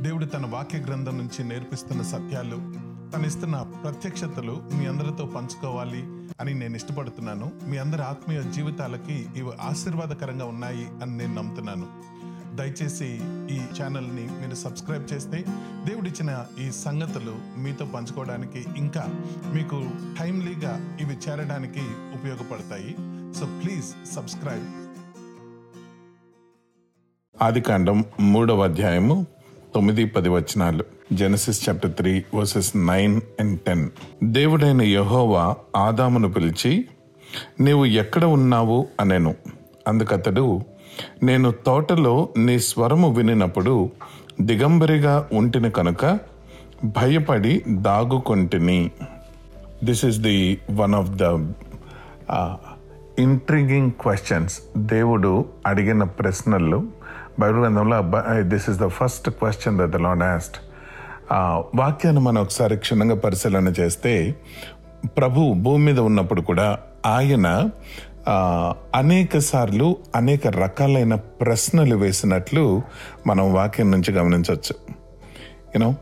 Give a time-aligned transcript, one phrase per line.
[0.00, 2.56] దేవుడు తన వాక్య గ్రంథం నుంచి నేర్పిస్తున్న సత్యాలు
[3.12, 6.02] తను ఇస్తున్న ప్రత్యక్షతలు మీ అందరితో పంచుకోవాలి
[6.40, 7.52] అని నేను ఇష్టపడుతున్నాను.
[7.66, 11.86] మీ అందరి ఆత్మీయ జీవితాలకి ఇవి ఆశీర్వాదకరంగా ఉన్నాయి అని నేను నమ్ముతున్నాను.
[12.56, 13.08] దయచేసి
[13.54, 15.44] ఈ ఛానల్ని మీరు సబ్స్క్రైబ్ చేస్తే
[15.84, 19.04] దేవుడిచ్చిన ఈ సంగతులు మీతో పంచుకోవడానికి ఇంకా
[19.54, 21.84] మీకు టైమ్లీగా ఇవి చేరడానికి
[22.18, 22.94] ఉపయోగపడతాయి.
[23.34, 24.68] So please subscribe.
[27.42, 29.26] ఆదికాండం మూడవ అధ్యాయము
[29.78, 30.84] తొమ్మిది పది వచనాలు.
[31.12, 33.88] Genesis chapter three verses nine and ten
[34.24, 36.84] దేవుడైన యహోవా ఆదామును పిలిచి
[37.60, 38.86] నీవు ఎక్కడ ఉన్నావు?
[39.00, 39.34] అనెను.
[39.88, 40.60] అందుకతడు
[41.22, 43.90] నేను తోటలో నీ స్వరము వినినప్పుడు
[44.40, 46.18] దిగంబరిగా ఉంటిని కనుక
[46.84, 48.90] భయపడి దాగుకొంటిని.
[49.84, 51.22] This is the one of the
[53.18, 56.97] intriguing questions దేవుడు అడిగిన ప్రశ్నలు
[57.38, 57.98] బైబిల్ గ్రంథంలో
[58.40, 60.56] this is the first question that the lord asked
[61.76, 64.36] వాక్యాన్ని మనం ఒకసారి క్షుణ్ణంగా పరిశీలన చేస్తే
[65.04, 67.70] ప్రభు భూమి మీద ఉన్నప్పుడు కూడా ఆయన
[68.94, 72.82] అనేక సార్లు అనేక రకాలైన ప్రశ్నలు వేసినట్లు
[73.26, 74.74] మనం వాక్యం నుంచి గమనించవచ్చు.
[75.74, 75.94] యూనో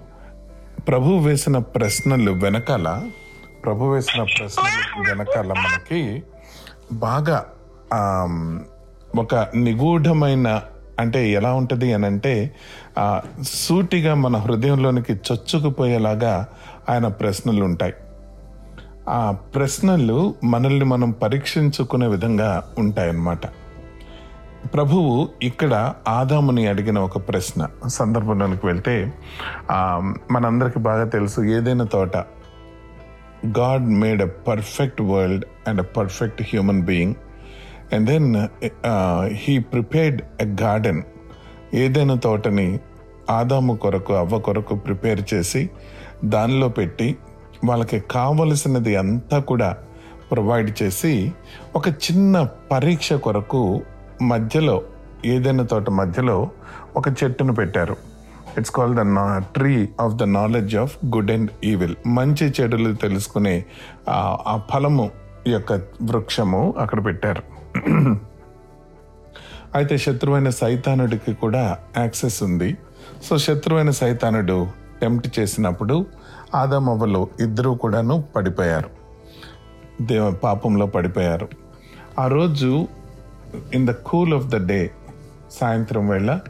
[0.89, 2.89] ప్రభు వేసిన ప్రశ్నలు వెనకాల
[3.65, 6.23] ప్రభు వేసిన ప్రశ్నలు వెనకాల మనకి
[6.93, 7.39] బాగా
[9.15, 10.63] ఒక నిగూఢమైన
[11.01, 12.55] అంటే ఎలా ఉంటుంది అని అంటే
[13.43, 16.49] సూటిగా మన హృదయంలోనికి చొచ్చుకుపోయేలాగా
[16.91, 17.95] ఆయన ప్రశ్నలు ఉంటాయి.
[19.09, 23.47] ఆ ప్రశ్నలు మనల్ని మనం పరీక్షించుకునే విధంగా ఉంటాయన్నమాట.
[24.75, 29.13] ప్రభువు ఇక్కడ ఆదాముని అడిగిన ఒక ప్రశ్న సందర్భంలోనికి వెళ్తే
[30.31, 32.17] మనందరికీ బాగా తెలుసు ఏదైనా తోట.
[33.59, 37.15] God made a perfect world and a perfect human being.
[37.93, 38.49] And then
[39.33, 41.03] he prepared a garden
[41.75, 42.81] ఏదైనా తోటని
[43.31, 45.71] ఆదాము కొరకు అవ్వ కొరకు ప్రిపేర్ చేసి
[46.25, 47.17] దానిలో పెట్టి
[47.65, 49.77] వాళ్ళకి కావలసినది అంతా కూడా
[50.33, 51.33] ప్రొవైడ్ చేసి
[51.77, 53.81] ఒక చిన్న పరీక్ష కొరకు
[54.23, 54.83] మధ్యలో
[55.25, 56.49] ఏదైనా తోట మధ్యలో
[56.97, 57.97] ఒక చెట్టును పెట్టారు.
[58.59, 63.65] ఇట్స్ కాల్ ద నా tree of the knowledge of good and evil మంచి చెడులు తెలుసుకునే
[64.11, 65.11] ఆ ఫలము
[65.47, 67.56] యొక్క వృక్షము అక్కడ పెట్టారు.
[69.75, 72.77] అయితే శత్రువైన సైతానుడికి కూడా యాక్సెస్ ఉంది.
[73.23, 74.67] సో శత్రువైన సైతానుడు
[75.01, 76.07] టెంప్ట్ చేసినప్పుడు
[76.55, 78.91] ఆదామవ్వలు ఇద్దరూ కూడాను పడిపోయారు.
[80.03, 81.49] దేవ పాపంలో పడిపోయారు.
[82.19, 82.89] ఆ రోజు
[83.75, 84.91] in the cool of the day
[85.51, 86.41] సాయంత్రం వేళ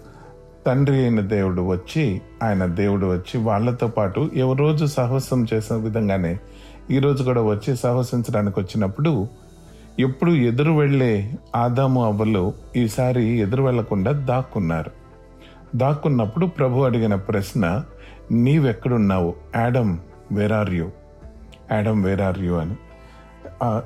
[0.67, 6.39] తండ్రి అయిన దేవుడు వచ్చి ఆయన దేవుడు వచ్చి వాళ్ళతో పాటు ఎవరోజు రోజు సాహసం చేసిన విధంగానే
[6.91, 9.29] ఈరోజు కూడా వచ్చి సాహసించడానికి వచ్చినప్పుడు
[9.99, 14.91] ఎప్పుడు ఎదురు వెళ్ళే ఆదాము అవ్వలు ఈసారి ఎదురు వెళ్ళకుండా దాక్కున్నారు.
[15.77, 17.85] దాక్కున్నప్పుడు ప్రభు అడిగిన ప్రశ్న
[18.31, 19.35] నీవెక్కడున్నావు?
[19.57, 19.99] Adam
[20.33, 20.91] where are you
[21.73, 22.75] Adam where are you అని.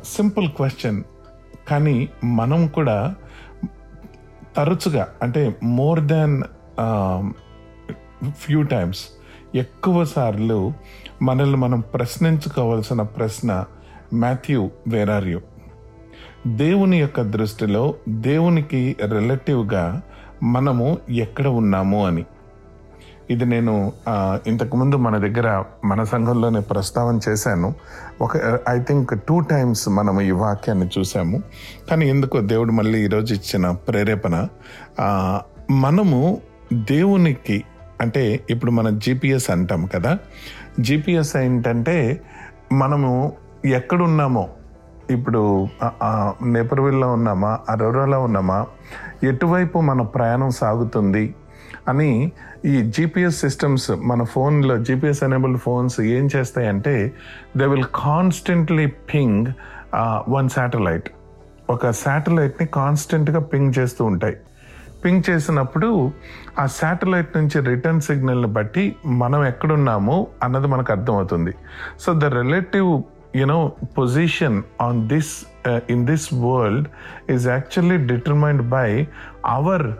[0.05, 1.03] Simple question.
[1.69, 3.15] కానీ మనం కూడా
[4.57, 6.43] తరచుగా అంటే మోర్ దాన్
[8.31, 9.09] ఫ్యూ టైమ్స్
[9.55, 10.73] ఎక్కువ సార్లు
[11.23, 13.65] మనల్ని మనం ప్రశ్నించుకోవాల్సిన ప్రశ్న
[14.13, 15.41] మాథ్యూ వేర్ ఆర్ యూ
[16.47, 20.03] దేవుని యొక్క దృష్టిలో దేవునికి రిలేటివ్గా
[20.43, 22.25] మనము ఎక్కడ ఉన్నాము అని.
[23.31, 23.93] ఇది నేను
[24.47, 27.75] ఇంతకుముందు మన దగ్గర మన సంఘంలోనే ప్రస్తావన చేశాను.
[28.21, 31.43] ఒక ఐ థింక్ టూ టైమ్స్ మనం ఈ వాక్యాన్ని చూసాము
[31.91, 34.49] కానీ ఎందుకో దేవుడు మళ్ళీ ఈరోజు ఇచ్చిన ప్రేరేపణ
[35.71, 36.39] మనము
[36.73, 37.65] దేవునికి
[38.01, 40.19] అంటే ఇప్పుడు మన జీపీఎస్ అంటాం కదా.
[40.81, 42.21] జీపీఎస్ ఏంటంటే
[42.73, 43.33] మనము
[43.65, 44.49] ఎక్కడున్నామో
[45.11, 45.69] ఇప్పుడు
[46.55, 47.53] నేపర్విల్లో ఉన్నామా?
[47.69, 48.67] అరోరాలో ఉన్నామా?
[49.23, 51.25] ఎటువైపు మన ప్రయాణం సాగుతుంది
[51.89, 52.11] అని
[52.65, 56.95] ఈ జీపీఎస్ సిస్టమ్స్ మన ఫోన్లో జీపీఎస్ ఎనేబుల్డ్ ఫోన్స్ ఏం చేస్తాయంటే
[57.57, 59.47] they will constantly ping
[60.29, 61.09] one satellite
[61.71, 64.37] ఒక శాటిలైట్ని కాన్స్టెంట్గా పింగ్ చేస్తూ ఉంటాయి.
[65.05, 65.91] పింగ్ చేసినప్పుడు
[66.59, 71.53] ఆ శాటిలైట్ నుంచి రిటర్న్ సిగ్నల్ని బట్టి మనం ఎక్కడున్నాము అన్నది మనకు అర్థమవుతుంది.
[72.01, 72.93] So the relative
[73.37, 75.47] you know position on this
[75.91, 76.89] in this world
[77.31, 79.07] is actually determined by
[79.47, 79.93] our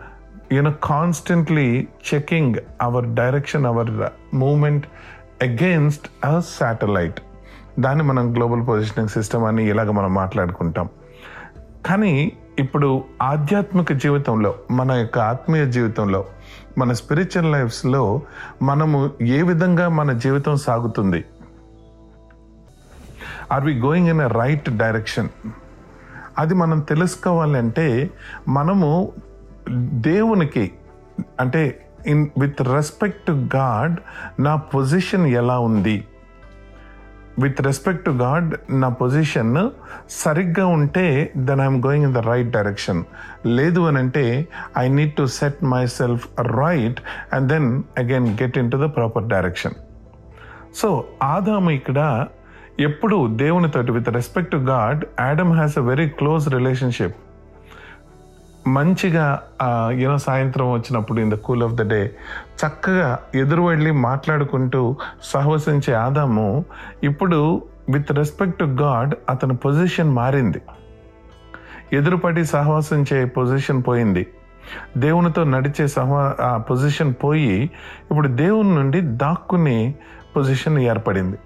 [0.53, 3.91] you know constantly checking our direction our
[4.35, 4.85] moment
[5.43, 7.19] against a satellite
[7.79, 10.89] దాన్ని మనం గ్లోబల్ పొజిషనింగ్ సిస్టమ్ అని ఇలాగ మనం మాట్లాడుకుంటాం.
[11.85, 16.25] కానీ ఇప్పుడు ఆధ్యాత్మిక జీవితంలో మన యొక్క ఆత్మీయ జీవితంలో
[16.77, 18.21] మన స్పిరిచువల్ లైఫ్స్లో
[18.61, 21.25] మనము ఏ విధంగా మన జీవితం సాగుతుంది?
[23.51, 25.29] Are we going in a right direction
[26.37, 27.87] అది మనం తెలుసుకోవాలంటే
[28.47, 28.89] మనము
[30.01, 30.65] దేవునికి
[31.39, 31.61] అంటే
[32.05, 33.95] in with respect to God
[34.39, 35.97] నా పొజిషన్ ఎలా ఉంది?
[37.39, 39.53] విత్ రెస్పెక్ట్ టు గాడ్ నా పొజిషన్
[40.09, 41.05] సరిగ్గా ఉంటే
[41.37, 42.99] then I'm going in the right direction
[43.49, 44.25] లేదు అని అంటే
[44.77, 46.25] I need to set my self
[46.57, 46.99] right
[47.33, 49.77] and then again get into the proper direction
[50.73, 50.89] so
[51.23, 51.99] ఆదాము ఇక్కడ
[52.87, 57.17] ఎప్పుడు దేవునితోటి with respect to God Adam has a very close relationship
[58.67, 59.25] మంచిగా
[59.91, 62.01] you know సాయంత్రం వచ్చినప్పుడు in the cool of the day
[62.61, 64.81] చక్కగా ఎదురు వెళ్ళి మాట్లాడుకుంటూ
[65.23, 66.47] సహవసించే ఆదాము
[67.03, 70.61] ఇప్పుడు విత్ రెస్పెక్ట్ టు గాడ్ అతని పొజిషన్ మారింది.
[71.93, 74.23] ఎదురుపడి సహవాసించే పొజిషన్ పోయింది.
[74.97, 77.55] దేవునితో నడిచే సహవా ఆ పొజిషన్ పోయి
[78.11, 79.79] ఇప్పుడు దేవుని నుండి దాక్కునే
[80.35, 81.37] పొజిషన్ ఏర్పడింది.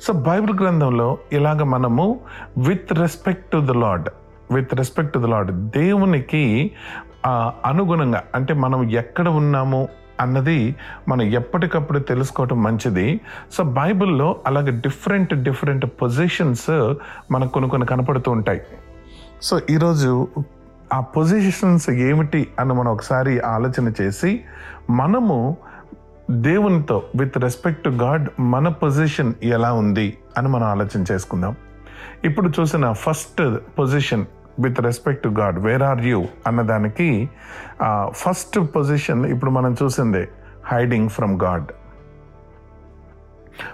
[0.00, 2.20] సో బైబిల్ గ్రంథంలో ఇలాగ మనము
[2.58, 4.08] with respect to the lord
[4.54, 6.70] with respect to the lord దేవునికి
[7.64, 9.88] అనుగుణంగా అంటే మనం ఎక్కడ ఉన్నాము
[10.20, 10.76] అన్నది
[11.08, 13.20] మనం ఎప్పటికప్పుడు తెలుసుకోవటం మంచిది.
[13.52, 16.94] సో బైబిల్లో అలాగే డిఫరెంట్ డిఫరెంట్ పొజిషన్స్
[17.30, 18.60] మనకు కొన్ని కొన్ని కనపడుతూ ఉంటాయి.
[19.42, 20.28] సో ఈరోజు
[20.92, 24.40] ఆ పొజిషన్స్ ఏమిటి అని మనం ఒకసారి ఆలోచన చేసి
[24.90, 25.56] మనము
[26.30, 31.56] దేవునితో విత్ రెస్పెక్ట్ టు గాడ్ మన పొజిషన్ ఎలా ఉంది అని మనం ఆలోచన చేసుకుందాం.
[32.24, 34.24] ఇప్పుడు చూసిన first position
[34.58, 37.30] with respect to God where are you అన్నదానికి
[38.10, 40.28] ఫస్ట్ పొజిషన్ ఇప్పుడు మనం చూసిందే
[40.66, 41.66] హైడింగ్ ఫ్రమ్ గాడ్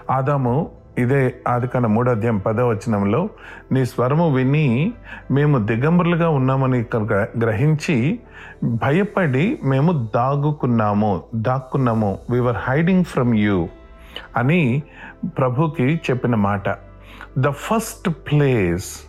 [0.09, 3.29] ఆదాము ఇదే ఆదికాండ మూడో అధ్యాయం పదో వచనంలో
[3.71, 4.93] నీ స్వరము విని
[5.31, 6.85] మేము దిగంబరులుగా ఉన్నామని
[7.39, 8.19] గ్రహించి
[8.63, 12.19] భయపడి మేము దాగుకున్నాము దాక్కున్నాము.
[12.29, 13.67] వీఆర్ హైడింగ్ ఫ్రమ్ యూ
[14.37, 14.83] అని
[15.25, 16.69] ప్రభుకి చెప్పిన మాట.
[17.37, 19.07] The first place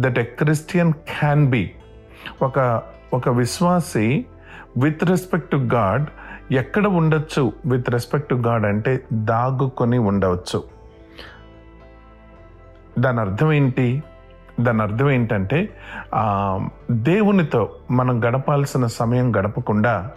[0.00, 1.70] that a Christian can be
[2.42, 2.82] ఒక
[3.12, 4.24] ఒక విశ్వాసి
[4.76, 6.06] విత్ రెస్పెక్ట్ టు గాడ్
[6.52, 10.75] ఎక్కడ ఉండొచ్చు విత్ రెస్పెక్ట్ టు గాడ్ అంటే దాగుకొని ఉండవచ్చు.
[12.98, 14.02] దాని అర్థం ఏంటి?
[14.60, 15.68] దాని అర్థం ఏంటంటే
[16.90, 20.10] దేవునితో మనం గడపాల్సిన సమయం గడపకుండా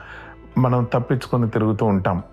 [0.57, 2.23] మనం తప్పించుకొని తిరుగుతూ ఉంటాం.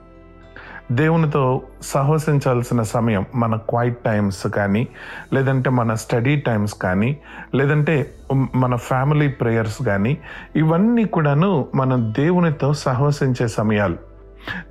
[0.93, 4.89] దేవునితో సహవసించాల్సిన సమయం మన క్వైట్ టైమ్స్ కానీ
[5.33, 7.17] లేదంటే మన స్టడీ టైమ్స్ కానీ
[7.55, 8.13] లేదంటే
[8.55, 10.19] మన ఫ్యామిలీ ప్రేయర్స్ కానీ
[10.57, 14.06] ఇవన్నీ కూడాను మనం దేవునితో సహవసించే సమయాలు.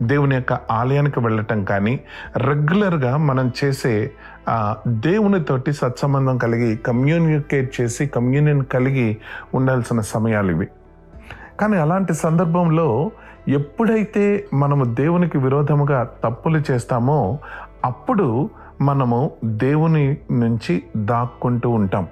[0.02, 2.00] దేవుని యొక్క ఆలయానికి వెళ్ళటం కానీ
[2.38, 4.12] రెగ్యులర్గా మనం చేసే
[4.88, 9.18] దేవునితోటి సత్సంబంధం కలిగి కమ్యూనికేట్ చేసి కమ్యూనియన్ కలిగి
[9.54, 10.68] ఉండాల్సిన సమయాలు ఇవి.
[11.60, 13.12] కానీ అలాంటి సందర్భంలో
[13.48, 17.40] ఎప్పుడైతే మనము దేవునికి విరోధముగా తప్పులు చేస్తామో
[17.86, 18.50] అప్పుడు
[18.82, 22.08] మనము దేవుని నుంచి దాక్కుంటూ ఉంటాం.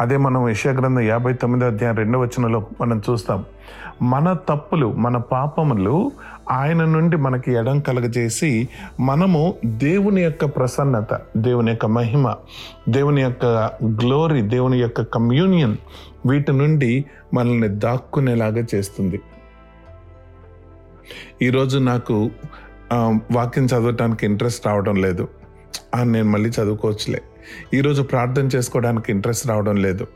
[0.00, 3.44] అదే మనం యశాగ్రంథం యాభై తొమ్మిదో అధ్యాయం రెండవ వచనంలో మనం చూస్తాం.
[4.02, 6.12] మన తప్పులు మన పాపములు
[6.50, 8.68] ఆయన నుండి మనకి ఎడం కలగజేసి
[9.00, 12.34] మనము దేవుని యొక్క ప్రసన్నత దేవుని యొక్క మహిమ
[12.88, 13.44] దేవుని యొక్క
[13.84, 15.76] గ్లోరీ దేవుని యొక్క కమ్యూనియన్
[16.26, 17.04] వీటి నుండి
[17.34, 19.20] మనల్ని దాక్కునేలాగా చేస్తుంది.
[21.42, 22.30] ఈరోజు నాకు
[23.32, 25.28] వాక్యం చదవటానికి ఇంట్రెస్ట్ రావడం లేదు.
[26.02, 27.22] నేను మళ్ళీ చదువుకోవచ్చులే.
[27.74, 30.06] ఈరోజు ప్రార్థన చేసుకోవడానికి ఇంట్రెస్ట్ రావడం లేదు.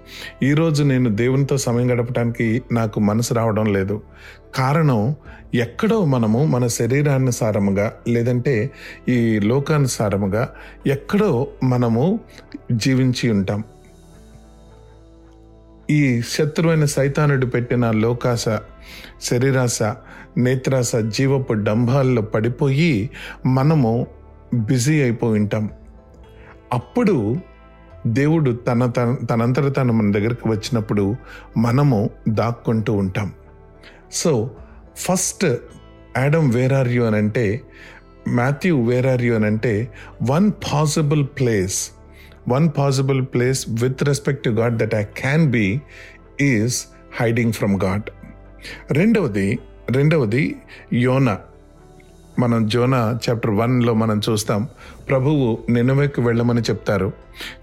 [0.43, 4.03] ఈరోజు నేను దేవునితో సమయం గడపడానికి నాకు మనసు రావడం లేదు.
[4.55, 5.15] కారణం
[5.55, 8.71] ఎక్కడో మనము మన శరీరానుసారముగా లేదంటే
[9.09, 10.55] ఈ లోకానుసారముగా
[10.87, 12.21] ఎక్కడో మనము
[12.73, 13.65] జీవించి ఉంటాం.
[15.91, 18.45] ఈ శత్రువైన సైతానుడు పెట్టిన లోకాశ
[19.23, 19.83] శరీరాశ
[20.37, 23.11] నేత్రాశ జీవపు డంభాల్లో పడిపోయి
[23.47, 24.07] మనము
[24.55, 25.71] బిజీ అయిపోయి ఉంటాం.
[26.73, 27.37] అప్పుడు
[28.07, 31.17] దేవుడు తన తన తనంతట తను మన దగ్గరికి వచ్చినప్పుడు
[31.57, 33.33] మనము దాక్కుంటూ ఉంటాం.
[34.13, 34.51] So
[34.97, 35.45] first
[36.17, 37.61] Adam where are you అని అంటే
[38.29, 39.89] మాథ్యూ వేర్ ఆర్ యూ అని అంటే
[40.23, 41.91] one possible place
[42.49, 45.81] one possible place with respect to God that I can be
[46.41, 46.87] is
[47.21, 48.03] hiding from God
[48.93, 49.59] రెండవది
[49.91, 50.57] రెండవది
[50.93, 51.39] యోనా.
[52.39, 54.69] మనం జోనా చాప్టర్ వన్లో మనం చూస్తాం
[55.09, 57.13] ప్రభువు నినవేకి వెళ్ళమని చెప్తారు.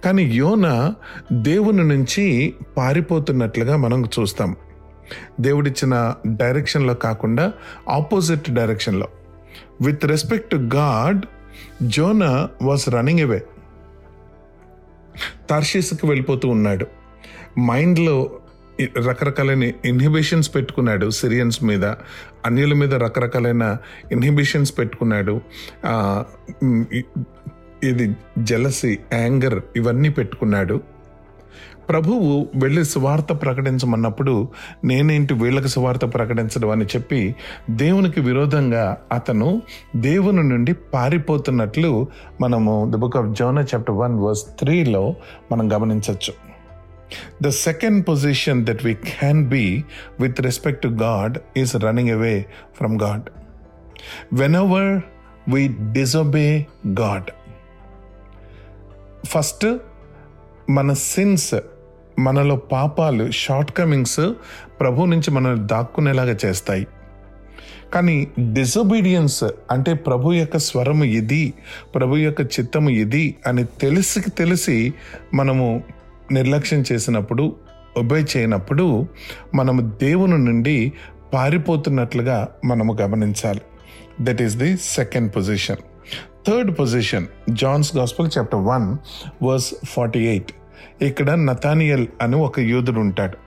[0.06, 0.94] కానీ యోన
[1.32, 4.56] దేవుని నుంచి పారిపోతున్నట్లుగా మనం చూస్తాం.
[5.40, 7.54] దేవుడిచ్చిన డైరెక్షన్లో కాకుండా
[7.90, 9.08] ఆపోజిట్ డైరెక్షన్లో
[9.82, 11.26] with respect to God
[11.84, 13.44] Jonah was running away
[15.50, 16.88] తార్షీస్కి వెళ్ళిపోతూ ఉన్నాడు.
[17.60, 18.32] మైండ్లో
[18.82, 21.84] రకరకాలైన ఇన్హిబిషన్స్ పెట్టుకున్నాడు సిరియన్స్ మీద.
[22.46, 23.78] అన్యుల మీద రకరకాలైన
[24.12, 25.42] ఇన్హిబిషన్స్ పెట్టుకున్నాడు.
[27.84, 30.82] ఇది జలసి యాంగర్ ఇవన్నీ పెట్టుకున్నాడు.
[31.90, 34.48] ప్రభువు వెళ్ళి సువార్త ప్రకటించమన్నప్పుడు
[34.84, 37.36] నేనేంటి వీళ్ళకి సువార్త ప్రకటించడం అని చెప్పి
[37.70, 39.62] దేవునికి విరోధంగా అతను
[39.96, 42.08] దేవుని నుండి పారిపోతున్నట్లు
[42.42, 45.16] మనము the book of Jonah chapter one verse త్రీలో
[45.52, 46.34] మనం గమనించవచ్చు
[47.42, 49.66] The second position that we can be
[50.20, 52.38] with respect to God is running away
[52.74, 53.30] from God.
[54.32, 54.86] Whenever
[55.48, 55.62] we
[55.94, 56.52] disobey
[56.94, 57.26] God,
[59.26, 59.66] first
[60.70, 61.54] మన సిన్స్
[62.20, 64.22] మనలో పాపాలు షార్ట్ కమింగ్స్
[64.80, 66.86] ప్రభు నుంచి మనల్ని దాక్కునేలాగా చేస్తాయి
[67.94, 71.44] కానీ డిసొబీడియన్స్ అంటే ప్రభు యొక్క స్వరము ఇది
[71.96, 74.94] ప్రభు యొక్క చిత్తము ఇది అని తెలిసి తెలిసి
[75.34, 75.68] మనము
[76.32, 77.56] నిర్లక్ష్యం చేసినప్పుడు
[77.98, 79.08] ఒబే చేయనప్పుడు
[79.56, 80.94] మనము దేవుని నుండి
[81.34, 83.62] పారిపోతున్నట్లుగా మనము గమనించాలి.
[84.22, 85.78] That is the second position
[86.48, 88.98] third position John's gospel chapter one
[89.44, 90.52] verse forty eight
[91.02, 93.45] ఇక్కడ నతానియల్ అని ఒక యూదుడు ఉంటాడు.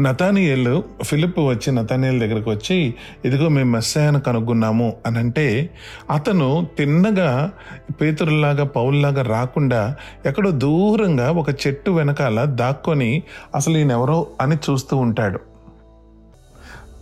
[0.00, 5.70] నతానియల్ ఫిలిప్ వచ్చి నతానియల్ దగ్గరకు వచ్చి ఇదిగో మేము మెస్సాయను కనుగొన్నాము అని అంటే
[6.10, 7.52] అతను తిన్నగా
[8.00, 13.22] పేతురులాగా పౌల్లాగా రాకుండా ఎక్కడో దూరంగా ఒక చెట్టు వెనకాల దాక్కొని
[13.54, 15.40] అసలు ఈయన ఎవరో అని చూస్తూ ఉంటాడు.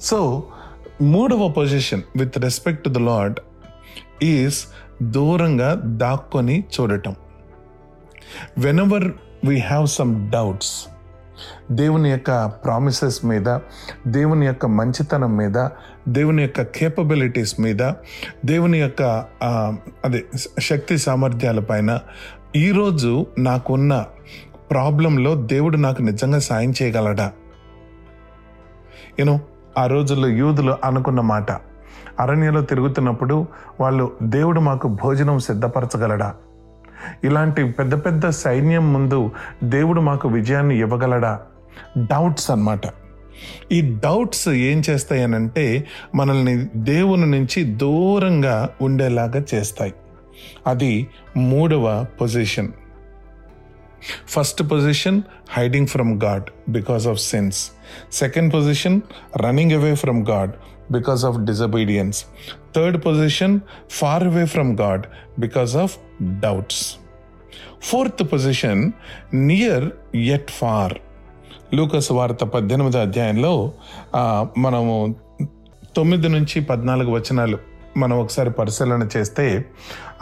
[0.00, 0.42] సో
[1.02, 3.40] మూడవ position with respect to the lord
[4.22, 4.66] is
[5.02, 7.14] దూరంగా దాక్కొని చూడటం.
[8.58, 9.08] Whenever
[9.44, 10.86] we have some doubts
[11.70, 13.58] దేవుని యొక్క ప్రామిసెస్ మీద
[14.06, 15.68] దేవుని యొక్క మంచితనం మీద
[16.08, 17.82] దేవుని యొక్క కేపబిలిటీస్ మీద
[18.44, 19.02] దేవుని యొక్క
[20.04, 20.24] అదే
[20.58, 22.00] శక్తి సామర్థ్యాల పైన
[22.56, 24.06] ఈరోజు నాకున్న
[24.70, 27.32] ప్రాబ్లంలో దేవుడు నాకు నిజంగా సాయం చేయగలడా?
[29.18, 29.40] యూనో
[29.78, 31.50] ఆ రోజుల్లో యూదులు అనుకున్న మాట
[32.20, 33.46] అరణ్యలో తిరుగుతున్నప్పుడు
[33.80, 36.34] వాళ్ళు దేవుడు మాకు భోజనం సిద్ధపరచగలడా?
[37.24, 39.30] ఇలాంటి పెద్ద పెద్ద సైన్యం ముందు
[39.64, 41.40] దేవుడు మాకు విజయాన్ని ఇవ్వగలడా?
[41.98, 42.80] డౌట్స్ అన్నమాట.
[43.72, 49.94] ఈ డౌట్స్ ఏం చేస్తాయనంటే మనల్ని దేవుని నుంచి దూరంగా ఉండేలాగా చేస్తాయి.
[50.66, 52.68] అది మూడవ position
[54.28, 57.70] first position hiding from God because of sins
[58.12, 59.00] second position
[59.36, 60.50] running away from God
[60.92, 62.24] because of disobedience
[62.76, 65.06] third position far away from God
[65.38, 66.96] because of doubts
[67.82, 68.92] fourth position
[69.34, 70.94] near at far
[71.74, 73.72] Luke's వార్త పద్దెనిమిది అధ్యాయంలో
[74.58, 75.14] మనము
[75.96, 77.58] తొమ్మిది నుంచి పద్నాలుగు వచనాలు
[77.96, 79.64] మనం ఒకసారి పరిశీలన చేస్తే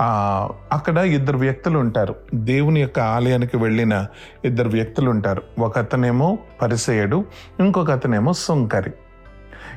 [0.00, 2.14] అక్కడ ఇద్దరు వ్యక్తులు ఉంటారు.
[2.34, 4.06] దేవుని యొక్క ఆలయానికి వెళ్ళిన
[4.44, 5.42] ఇద్దరు వ్యక్తులు ఉంటారు.
[5.58, 7.24] ఒక అతనేమో పరిసేయుడు
[7.60, 8.92] ఇంకొక అతనేమో సుంకరి.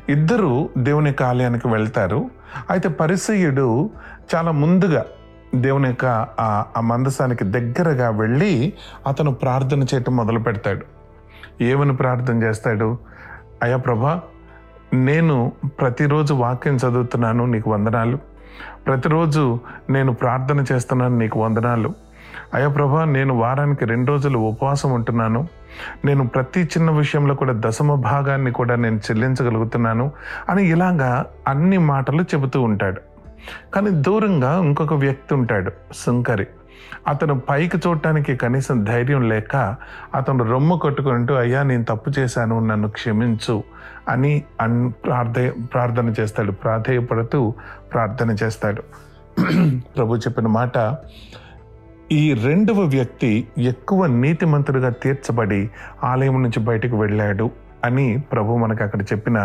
[0.09, 2.29] ఇద్దరు దేవుని యొక్క ఆలయానికి వెళ్తారు.
[2.69, 3.89] అయితే పరిసయుడు
[4.35, 5.05] చాలా ముందుగా
[5.55, 6.05] దేవుని యొక్క
[6.39, 8.73] ఆ- ఆ మందసానికి దగ్గరగా వెళ్ళి
[9.07, 10.85] అతను ప్రార్థన చేయటం మొదలు పెడతాడు.
[11.63, 12.97] ఏమని ప్రార్థన చేస్తాడు?
[13.63, 14.21] అయ్యా ప్రభా
[14.93, 18.17] నేను ప్రతిరోజు వాక్యం చదువుతున్నాను నీకు వందనాలు.
[18.85, 21.93] ప్రతిరోజు నేను ప్రార్థన చేస్తున్నాను నీకు వందనాలు.
[22.53, 25.47] అయ్యా ప్రభా నేను వారానికి రెండు రోజులు ఉపవాసం ఉంటున్నాను.
[26.05, 30.11] నేను ప్రతి చిన్న విషయంలో కూడా దశమ భాగాన్ని కూడా నేను చెల్లించగలుగుతున్నాను
[30.49, 33.01] అని ఇలాగా అన్ని మాటలు చెబుతూ ఉంటాడు.
[33.73, 36.47] కానీ దూరంగా ఇంకొక వ్యక్తి ఉంటాడు సుంకరి
[37.07, 39.75] అతను పైకి చూడటానికి కనీసం ధైర్యం లేక
[40.15, 43.63] అతను రొమ్ము కొట్టుకుంటూ అయ్యా నేను తప్పు చేశాను నన్ను క్షమించు
[44.09, 46.51] అని అన్ ప్రార్థ ప్రార్థన చేస్తాడు.
[46.51, 47.53] ప్రాధేయపడుతూ
[47.93, 48.83] ప్రార్థన చేస్తాడు.
[49.97, 50.77] ప్రభు చెప్పిన మాట
[52.11, 55.69] ఈ రెండవ వ్యక్తి ఎక్కువ నీతిమంతుడిగా తీర్చబడి
[56.03, 57.49] ఆలయం నుంచి బయటకు వెళ్ళాడు
[57.83, 59.37] అని ప్రభు మనకు అక్కడ చెప్పిన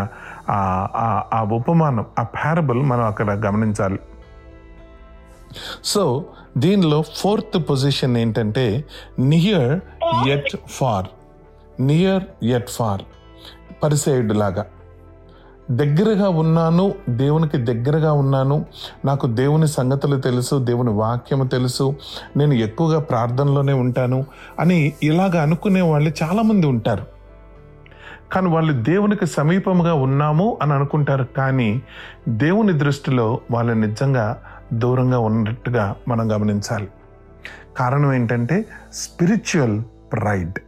[0.48, 0.86] ఆ
[1.32, 3.98] ఆ- ఉపమానం ఆ పారబుల్ మనం అక్కడ గమనించాలి.
[5.84, 6.24] సో
[6.58, 8.84] దీనిలో ఫోర్త్ పొజిషన్ ఏంటంటే
[9.18, 9.80] near
[10.28, 11.06] at far
[11.80, 13.02] near at far
[13.82, 14.64] పరిసేయుడు లాగా
[15.70, 18.66] దగ్గరగా ఉన్నాను దేవునికి దగ్గరగా ఉన్నాను.
[19.04, 21.94] నాకు దేవుని సంగతులు తెలుసు దేవుని వాక్యము తెలుసు.
[22.36, 24.26] నేను ఎక్కువగా ప్రార్థనలోనే ఉంటాను
[24.60, 27.04] అని ఇలాగ అనుకునే వాళ్ళు చాలామంది ఉంటారు.
[28.32, 31.24] కానీ వాళ్ళు దేవునికి సమీపంగా ఉన్నాము అని అనుకుంటారు.
[31.36, 31.82] కానీ
[32.28, 34.42] దేవుని దృష్టిలో వాళ్ళు నిజంగా
[34.72, 36.88] దూరంగా ఉన్నట్టుగా మనం గమనించాలి.
[37.76, 39.82] కారణం ఏంటంటే స్పిరిచువల్
[40.12, 40.58] ప్రైడ్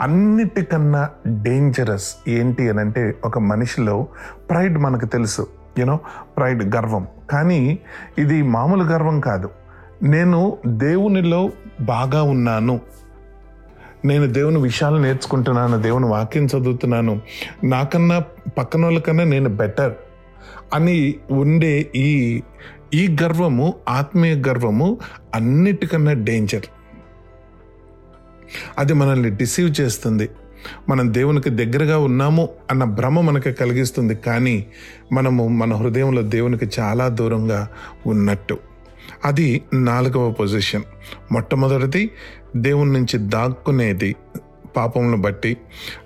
[0.00, 4.06] అన్నిటికన్నా డేంజరస్ ఏంటి అని అంటే ఒక మనిషిలో
[4.50, 5.46] ప్రైడ్ మనకు తెలుసు
[5.78, 6.00] యూనో
[6.36, 7.06] ప్రైడ్ గర్వం.
[7.30, 7.78] కానీ
[8.18, 9.50] ఇది మామూలు గర్వం కాదు.
[10.02, 11.50] నేను దేవునిలో
[11.80, 12.80] బాగా ఉన్నాను.
[14.04, 17.20] నేను దేవుని విషయాలు నేర్చుకుంటున్నాను దేవుని వాక్యం చదువుతున్నాను.
[17.64, 18.22] నాకన్నా
[18.58, 19.92] పక్కన వాళ్ళకన్నా నేను బెటర్
[20.74, 22.42] అని ఉండే ఈ
[22.94, 24.98] ఈ గర్వము ఆత్మీయ గర్వము
[25.34, 26.77] అన్నిటికన్నా డేంజర్
[28.78, 30.28] అది మనల్ని డిసీవ్ చేస్తుంది.
[30.88, 34.66] మనం దేవునికి దగ్గరగా ఉన్నాము అన్న భ్రమ మనకి కలిగిస్తుంది కానీ
[35.12, 37.68] మనము మన హృదయంలో దేవునికి చాలా దూరంగా
[38.06, 38.58] ఉన్నట్టు.
[39.24, 40.82] అది నాలుగవ పొజిషన్
[41.32, 42.10] మొట్టమొదటిది
[42.56, 44.16] దేవుని నుంచి దాక్కునేది
[44.76, 45.56] పాపంను బట్టి.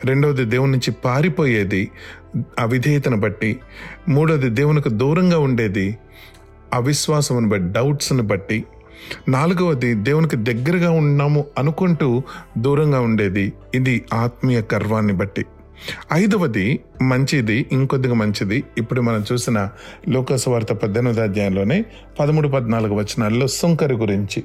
[0.04, 1.90] రెండవది దేవుని నుంచి పారిపోయేది
[2.58, 3.60] అవిధేయతను బట్టి.
[4.08, 5.98] మూడవది దేవునికి దూరంగా ఉండేది
[6.72, 8.64] అవిశ్వాసమును బట్టి డౌట్స్ని బట్టి.
[9.28, 12.22] నాలుగవది దేవునికి దగ్గరగా ఉన్నాము అనుకుంటూ
[12.58, 13.52] దూరంగా ఉండేది.
[13.74, 15.46] ఇది ఆత్మీయ గర్వాన్ని బట్టి.
[16.12, 18.64] ఐదవది మంచిది ఇంకొద్దిగా మంచిది.
[18.78, 19.68] ఇప్పుడు మనం చూసిన
[20.08, 21.84] లోకసవార్త పద్దెనిమిది అధ్యాయంలోనే
[22.20, 24.44] పదమూడు పద్నాలుగు వచనాల్లో సుంకరి గురించి.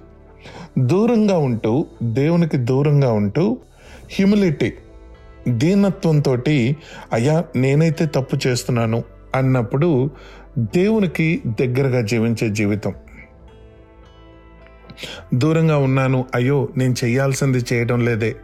[0.80, 3.58] దూరంగా ఉంటూ దేవునికి దూరంగా ఉంటూ
[4.14, 4.74] హ్యూమిలిటీ
[5.48, 6.38] దీనత్వంతో
[7.14, 9.04] అయ్యా నేనైతే తప్పు చేస్తున్నాను
[9.36, 10.12] అన్నప్పుడు
[10.58, 12.94] దేవునికి దగ్గరగా జీవించే జీవితం.
[15.34, 18.36] దూరంగా ఉన్నాను అయ్యో నేను చేయాల్సింది చేయడం లేదే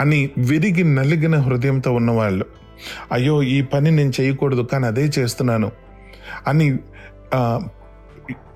[0.00, 2.46] అని విరిగి నలిగిన హృదయంతో ఉన్నవాళ్ళు.
[3.12, 5.72] అయ్యో ఈ పని నేను చేయకూడదు కానీ అదే చేస్తున్నాను
[6.46, 6.78] అని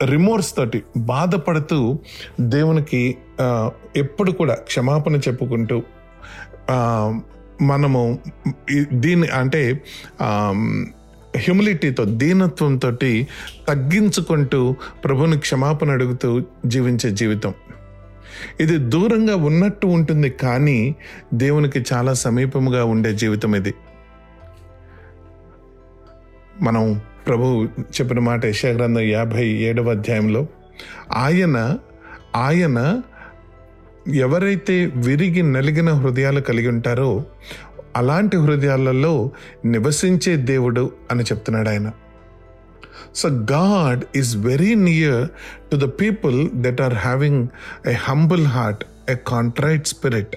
[0.05, 1.99] రిమోర్స్ తోటి బాధపడుతూ
[2.41, 3.17] దేవునికి
[3.97, 5.83] ఎప్పుడు కూడా క్షమాపణ చెప్పుకుంటూ
[7.63, 8.19] మనము
[8.93, 9.63] దీన్ని అంటే
[11.37, 12.91] హ్యూమిలిటీతో దీనత్వంతో
[13.69, 17.55] తగ్గించుకుంటూ ప్రభుని క్షమాపణ అడుగుతూ జీవించే జీవితం.
[18.61, 20.95] ఇది దూరంగా ఉన్నట్టు ఉంటుంది కానీ
[21.35, 23.75] దేవునికి చాలా సమీపముగా ఉండే జీవితం ఇది.
[26.61, 30.47] మనం ప్రభు చెప్పిన మాట యశాగ్రంథం యాభై ఏడవ అధ్యాయంలో
[31.13, 31.79] ఆయన
[32.37, 33.03] ఆయన
[34.09, 37.25] ఎవరైతే విరిగి నలిగిన హృదయాలు కలిగి ఉంటారో
[37.97, 39.31] అలాంటి హృదయాలలో
[39.65, 41.93] నివసించే దేవుడు అని చెప్తున్నాడు ఆయన.
[43.15, 45.29] So God is very near
[45.73, 47.49] to the people that are having
[47.87, 50.37] a humble heart a contrite spirit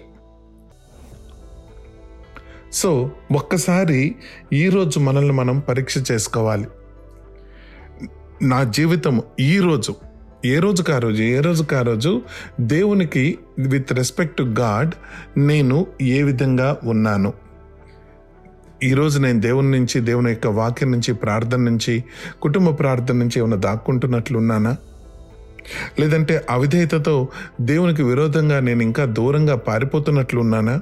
[2.74, 4.16] so ఒక్కసారి
[4.54, 6.68] ఈరోజు మనల్ని మనం పరీక్ష చేసుకోవాలి.
[8.42, 9.96] నా జీవితం ఈరోజు
[10.46, 12.22] ఏ రోజుకి ఆ రోజు ఏ రోజుకి ఆ రోజు
[12.60, 14.92] దేవునికి విత్ రెస్పెక్ట్ టు గాడ్
[15.38, 17.34] నేను ఏ విధంగా ఉన్నాను?
[18.84, 22.04] ఈరోజు నేను దేవుని నుంచి దేవుని యొక్క వాక్యం నుంచి ప్రార్థన నుంచి
[22.42, 24.78] కుటుంబ ప్రార్థన నుంచి ఏమైనా దాక్కుంటున్నట్లు ఉన్నానా?
[26.00, 27.28] లేదంటే అవిధేయతతో
[27.62, 30.82] దేవునికి విరోధంగా నేను ఇంకా దూరంగా పారిపోతున్నట్లు ఉన్నానా?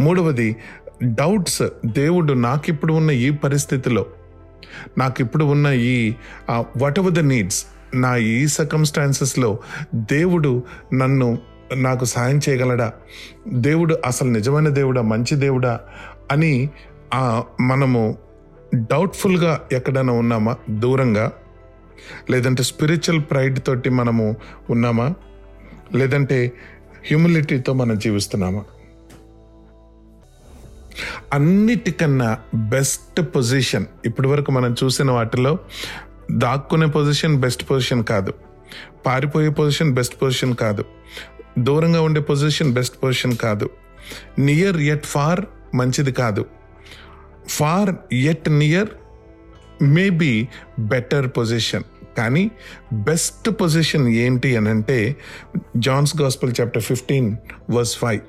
[0.00, 0.56] మూడవది
[1.02, 4.06] డౌట్స్ దేవుడు నాకిప్పుడు ఉన్న ఈ పరిస్థితిలో
[4.98, 6.14] నాకిప్పుడు ఉన్న ఈ
[6.76, 9.58] వాట్ ఎవర్ ద నీడ్స్ నా ఈ సర్కమ్స్టాన్సెస్లో
[9.94, 10.62] దేవుడు
[10.94, 11.38] నన్ను
[11.74, 12.92] నాకు సాయం చేయగలడా?
[13.48, 15.02] దేవుడు అసలు నిజమైన దేవుడా?
[15.02, 15.80] మంచి దేవుడా?
[16.32, 16.68] అని
[17.14, 18.18] ఆ, మనము
[18.74, 20.56] డౌట్ఫుల్గా ఎక్కడైనా ఉన్నామా?
[20.70, 21.32] దూరంగా?
[22.30, 24.36] లేదంటే స్పిరిచువల్ ప్రైడ్ తోటి మనము
[24.70, 25.14] ఉన్నామా?
[25.94, 26.52] లేదంటే
[27.06, 28.64] హ్యూమిలిటీతో మనం జీవిస్తున్నామా?
[31.32, 35.58] అన్నిటికన్నా బెస్ట్ పొజిషన్ ఇప్పటి వరకు మనం చూసిన వాటిలో
[36.32, 38.34] దాక్కునే పొజిషన్ బెస్ట్ పొజిషన్ కాదు.
[39.06, 40.84] పారిపోయే పొజిషన్ బెస్ట్ పొజిషన్ కాదు.
[41.58, 43.70] దూరంగా ఉండే పొజిషన్ బెస్ట్ పొజిషన్ కాదు.
[44.38, 45.40] నియర్ ఎట్ ఫార్
[45.74, 46.44] మంచిది కాదు.
[47.48, 48.88] Far at near
[49.82, 51.82] maybe better position
[52.18, 52.50] కానీ
[52.92, 55.16] బెస్ట్ పొజిషన్ ఏంటి అని అంటే
[55.76, 57.36] John's gospel chapter fifteen
[57.70, 58.20] verse five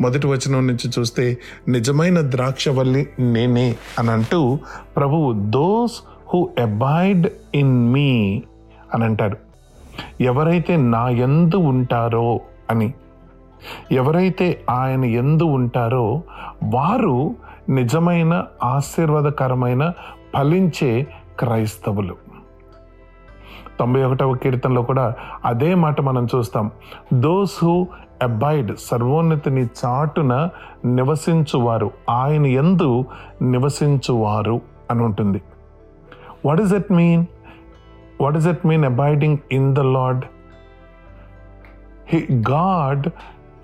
[0.00, 4.58] మొదటి వచనం నుంచి చూస్తే నిజమైన ద్రాక్షవల్లి నేనే అని అంటూ
[4.96, 6.02] ప్రభువు those
[6.34, 8.42] who abide in me
[8.94, 9.36] అని అంటారు
[10.20, 12.94] ఎవరైతే నా ఎందు ఉంటారో అని.
[13.92, 16.22] ఎవరైతే ఆయన ఎందు ఉంటారో
[16.64, 17.34] వారు
[17.68, 19.92] నిజమైన ఆశీర్వాదకరమైన
[20.34, 21.06] ఫలించే
[21.38, 22.16] క్రైస్తవులు.
[23.80, 26.70] తొంభై ఒకటవ కీర్తనలో కూడా అదే మాట మనం చూస్తాం.
[27.14, 27.86] దోస్ హూ
[28.22, 30.48] అబైడ్ సర్వోన్నతిని చాటున
[30.84, 33.04] నివసించువారు ఆయన ఎందు
[33.42, 35.42] నివసించువారు అని ఉంటుంది.
[36.46, 37.26] What is it mean
[38.20, 40.24] what is it mean abiding in the lord
[42.08, 43.08] he God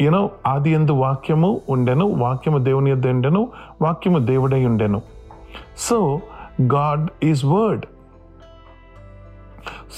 [0.01, 3.43] you know ఆది ఎందు వాక్యము ఉండెను వాక్యము దేవుని యొద్ద ఉండెను
[3.83, 5.01] వాక్యము దేవుడై ఉండెను
[5.87, 5.99] so
[6.75, 7.85] God is word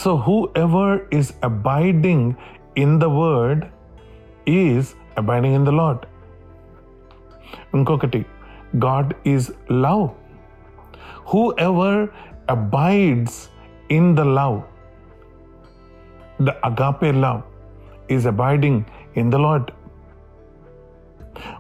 [0.01, 0.11] so
[0.57, 2.27] whoever is abiding
[2.77, 3.63] in the word
[4.57, 4.89] is
[5.19, 6.03] abiding in the lord
[7.75, 8.21] ఇంకొకటి
[8.87, 9.49] God is
[9.85, 10.05] love
[11.61, 12.01] whoever
[12.51, 13.39] abides
[13.91, 14.59] in the love
[16.43, 17.41] the agape love
[18.11, 18.81] is abiding
[19.17, 19.69] in the lord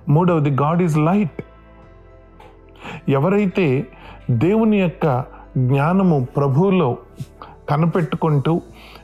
[0.08, 1.42] మూడవది God is light
[3.08, 3.86] ఎవరైతే
[4.30, 5.24] దేవుని యొక్క
[5.56, 6.98] జ్ఞానము ప్రభువులో
[7.68, 8.60] కనిపెట్టుకుంటూ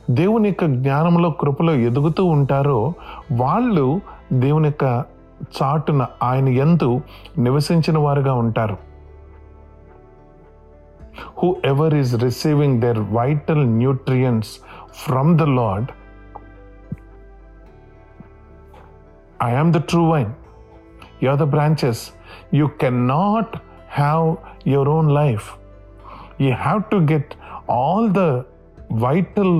[0.09, 2.93] దేవుని యొక్క జ్ఞానంలో కృపలో ఎదుగుతూ ఉంటారో
[3.31, 4.01] వాళ్ళు
[4.33, 5.03] దేవుని యొక్క
[5.61, 7.01] చాటున ఆయన ఎందు
[7.37, 8.77] నివసించిన వారుగా ఉంటారు.
[11.65, 14.47] Whoever is receiving their vital nutrients
[14.93, 15.87] from the lord
[19.43, 20.33] I am the true vine
[21.21, 22.01] you are the branches
[22.59, 23.53] you can not
[23.97, 24.25] have
[24.73, 25.47] your own life
[26.45, 27.33] you have to get
[27.79, 28.23] all the
[29.07, 29.55] vital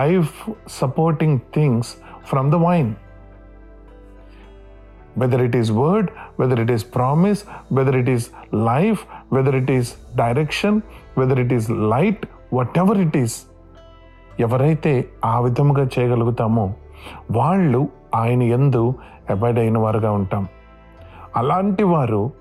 [0.00, 0.34] life
[0.80, 1.90] supporting things
[2.30, 2.92] from the vine
[5.22, 6.08] whether it is word
[6.40, 7.40] whether it is promise
[7.72, 8.26] whether it is
[8.70, 9.00] life
[9.32, 10.78] whether it is direction
[11.18, 12.24] whether it is light
[12.78, 13.36] whatever it is
[14.40, 14.92] ఎవరైతే
[15.24, 16.64] ఆ విధముగా చేయగలుగుతామో
[17.30, 17.80] వాళ్ళు
[18.14, 18.94] ఆయన ఎందు
[19.30, 20.42] abide అయిన వారుగా ఉంటాం.
[21.36, 22.32] అలాంటి వారు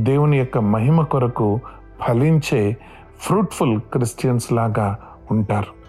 [0.00, 1.60] దేవుని యొక్క మహిమ కొరకు
[2.08, 2.76] ఫలించే
[3.18, 4.98] ఫ్రూట్ఫుల్ క్రిస్టియన్స్ లాగా
[5.30, 5.82] ఉంటారు.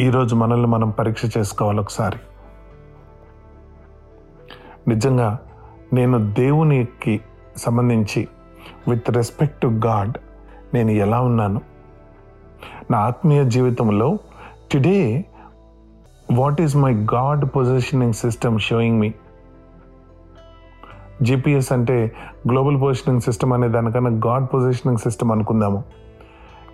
[0.00, 2.16] ఈరోజు మనల్ని మనం పరీక్ష చేసుకోవాలి ఒకసారి.
[4.88, 5.38] నిజంగా
[5.92, 7.20] నేను దేవునికి
[7.56, 8.28] సంబంధించి
[8.88, 10.18] విత్ రెస్పెక్ట్ టు గాడ్
[10.74, 11.60] నేను ఎలా ఉన్నాను?
[12.90, 14.18] నా ఆత్మీయ జీవితంలో
[14.72, 15.24] today
[16.32, 19.14] what is my God positioning system showing me
[21.23, 21.97] GPS అంటే
[22.47, 25.81] గ్లోబల్ పొజిషనింగ్ సిస్టమ్ అనే దానికన్నా గాడ్ పొజిషనింగ్ సిస్టమ్ అనుకుందాము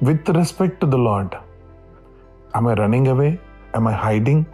[0.03, 1.35] with respect to the lord
[2.57, 3.37] am I running away?
[3.73, 4.45] Am I hiding?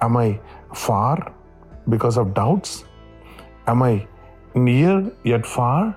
[0.00, 0.38] Am I
[0.74, 1.32] far
[1.88, 2.84] because of doubts?
[3.66, 4.06] Am I
[4.56, 5.96] near yet far?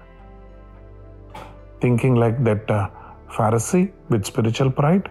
[1.82, 2.88] Thinking like that uh,
[3.30, 5.10] Pharisee with spiritual pride?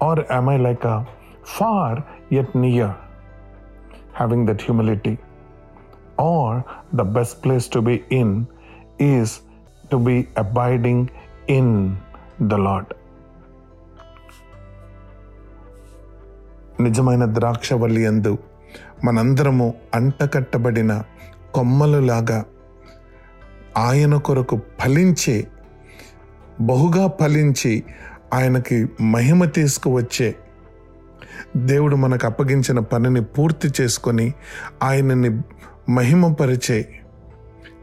[0.00, 1.06] Or am I like a
[1.44, 2.94] far yet near,
[4.12, 5.18] having that humility?
[6.17, 8.47] Or the best place to be in
[8.99, 9.41] is
[9.91, 11.09] to be abiding
[11.47, 11.67] in
[12.49, 12.85] the Lord.
[16.79, 18.37] నిజమైన ద్రాక్షవల్లి అందు
[19.03, 21.03] మనందరము అంటకట్టబడిన
[21.53, 22.45] కొమ్మలులాగా
[23.77, 25.47] ఆయన కొరకు ఫలించే
[26.61, 27.83] బహుగా ఫలించి
[28.33, 30.35] ఆయనకి మహిమ తీసుకువచ్చే
[31.55, 34.33] దేవుడు మనకు అప్పగించిన పనిని పూర్తి చేసుకొని
[34.83, 35.29] ఆయనని
[35.89, 36.81] మహిమపరిచే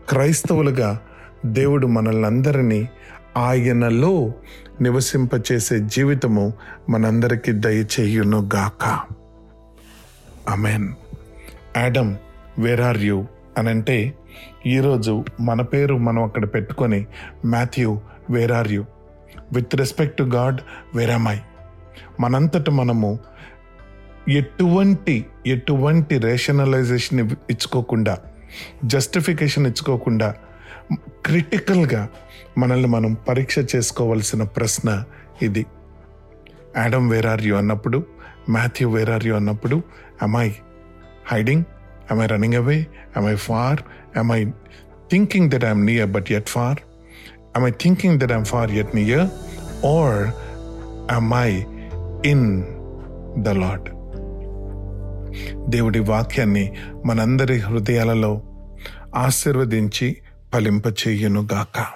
[0.08, 1.00] క్రైస్తవులుగా
[1.46, 2.88] దేవుడు మనల్ని అందరినీ
[3.36, 4.32] ఆయనలో
[4.80, 6.52] నివసింపచేసే జీవితము
[6.88, 9.00] మనందరికీ దయచేయును గాక
[10.48, 10.88] amen
[11.76, 12.16] Adam
[12.58, 13.26] where are you
[13.58, 14.14] అని అంటే
[14.66, 17.06] ఈరోజు మన పేరు మనం అక్కడ పెట్టుకొని
[17.44, 18.84] Matthew where are you
[19.52, 20.60] with respect to God
[20.94, 21.20] where
[22.20, 23.18] మనంతట మనము
[24.28, 28.18] ఎటువంటి ఎటువంటి రేషనలైజేషన్ ఇచ్చుకోకుండా
[28.84, 30.34] జస్టిఫికేషన్ ఇచ్చుకోకుండా
[31.26, 32.08] క్రిటికల్గా
[32.58, 35.04] మనల్ని మనం పరీక్ష చేసుకోవలసిన ప్రశ్న
[35.42, 35.66] ఇది.
[36.76, 38.06] యాడమ్ వేర్ ఆర్ యూ అన్నప్పుడు
[38.48, 39.82] మాథ్యూ వేర్ ఆర్ యూ అన్నప్పుడు
[40.40, 40.50] I
[41.28, 41.64] hiding
[42.12, 42.86] I running away
[43.30, 43.82] I far
[44.32, 44.44] I
[45.10, 46.78] thinking that I'm near but at far
[47.66, 49.28] I thinking that I'm far at near
[49.86, 50.26] are
[51.34, 51.62] I
[52.28, 52.62] in
[53.38, 54.01] the lord
[55.68, 58.42] దేవుడి వాక్యాన్ని మనందరి హృదయాలలో
[59.14, 60.16] ఆశీర్వదించి
[60.54, 61.86] ఫలింపచేయును గాక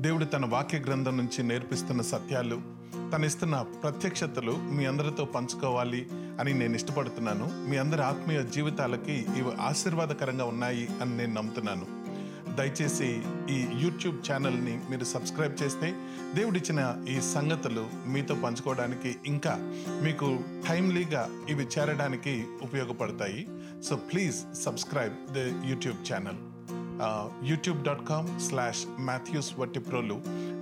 [0.00, 2.78] దేవుడు తన వాక్య గ్రంథం నుంచి నేర్పిస్తున్న సత్యాలు
[3.14, 6.06] తను ఇస్తున్న ప్రత్యక్షతలు మీ అందరితో పంచుకోవాలి
[6.40, 7.50] అని నేను ఇష్టపడుతున్నాను.
[7.68, 11.97] మీ అందరి ఆత్మీయ జీవితాలకి ఇవి ఆశీర్వాదకరంగా ఉన్నాయి అని నేను నమ్ముతున్నాను.
[12.58, 13.08] దయచేసి
[13.54, 15.88] ఈ యూట్యూబ్ ఛానల్ని మీరు సబ్స్క్రైబ్ చేస్తే
[16.38, 16.80] దేవుడిచ్చిన
[17.14, 19.54] ఈ సంగతులు మీతో పంచుకోవడానికి ఇంకా
[20.06, 20.28] మీకు
[20.68, 21.22] టైమ్లీగా
[21.54, 22.34] ఇవి చేరడానికి
[22.68, 23.42] ఉపయోగపడతాయి.
[23.88, 26.40] So please subscribe the YouTube channel.
[27.48, 30.16] YouTube dot com slash Matthews Vattiprolu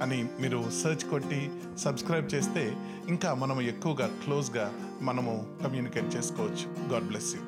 [0.05, 1.41] అని మీరు సెర్చ్ కొట్టి
[1.85, 2.65] సబ్స్క్రైబ్ చేస్తే
[3.13, 4.67] ఇంకా మనము ఎక్కువగా క్లోజ్గా
[5.09, 6.67] మనము కమ్యూనికేట్ చేసుకోవచ్చు.
[6.93, 7.43] God bless you